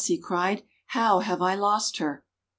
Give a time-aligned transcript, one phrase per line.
[0.03, 2.25] he cried, "how have I lost her!'